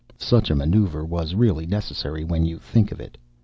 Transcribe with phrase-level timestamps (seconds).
[0.17, 3.19] Such a maneuver was really necessary, when you think of it.